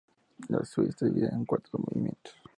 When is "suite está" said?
0.65-1.05